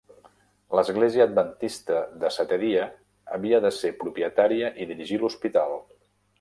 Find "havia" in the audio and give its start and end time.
3.37-3.63